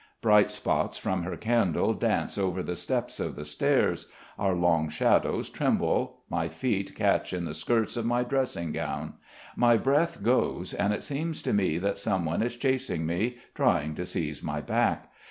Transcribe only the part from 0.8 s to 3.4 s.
from her candle dance over the steps of